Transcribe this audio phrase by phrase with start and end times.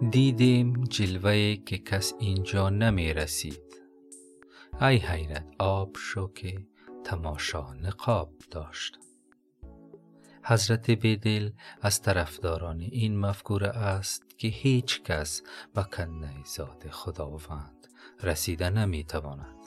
[0.00, 3.62] دیدیم جلوه که کس اینجا نمی رسید.
[4.80, 6.66] ای حیرت آب شو که
[7.04, 8.98] تماشا نقاب داشت.
[10.44, 11.50] حضرت بیدل
[11.80, 15.42] از طرفداران این مفکوره است که هیچ کس
[15.74, 17.88] به کنه ذات خداوند
[18.22, 19.58] رسیده نمی تواند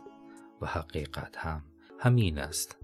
[0.61, 1.63] و حقیقت هم
[1.99, 2.77] همین است.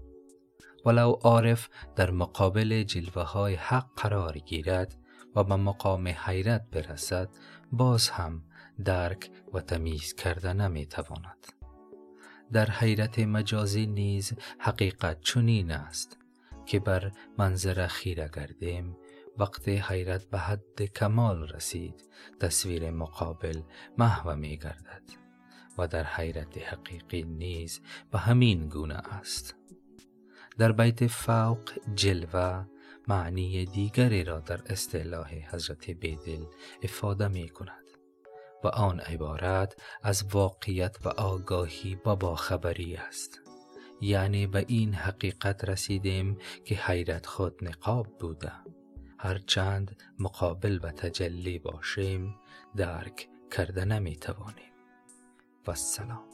[0.86, 4.96] ولو عارف در مقابل جلوه های حق قرار گیرد
[5.42, 7.28] به مقام حیرت برسد
[7.72, 8.42] باز هم
[8.84, 11.46] درک و تمیز کرده نمی تواند.
[12.52, 16.18] در حیرت مجازی نیز حقیقت چنین است
[16.66, 18.96] که بر منظر خیره گردیم
[19.38, 22.08] وقت حیرت به حد کمال رسید
[22.40, 23.60] تصویر مقابل
[23.98, 25.02] محو می گردد
[25.78, 27.80] و در حیرت حقیقی نیز
[28.10, 29.54] به همین گونه است
[30.58, 32.64] در بیت فوق جلوه
[33.08, 36.44] معنی دیگری را در اصطلاح حضرت بیدل
[36.82, 37.84] افاده می کند
[38.64, 43.40] و آن عبارت از واقعیت و آگاهی و باخبری است.
[44.00, 48.52] یعنی به این حقیقت رسیدیم که حیرت خود نقاب بوده.
[49.18, 52.34] هرچند مقابل و تجلی باشیم
[52.76, 54.72] درک کرده نمی توانیم
[55.66, 56.27] و سلام.